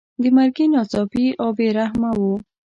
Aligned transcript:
د 0.21 0.23
مرګي 0.35 0.65
ناڅاپي 0.73 1.25
او 1.41 1.49
بې 1.57 1.67
رحمه 1.77 2.11
وو. 2.19 2.33